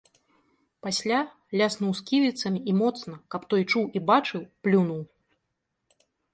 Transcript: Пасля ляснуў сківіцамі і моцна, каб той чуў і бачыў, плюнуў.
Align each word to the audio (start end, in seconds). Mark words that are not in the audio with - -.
Пасля 0.85 1.19
ляснуў 1.61 1.91
сківіцамі 1.99 2.59
і 2.73 2.75
моцна, 2.81 3.13
каб 3.35 3.41
той 3.53 3.63
чуў 3.71 3.85
і 3.99 4.05
бачыў, 4.11 4.41
плюнуў. 4.67 5.01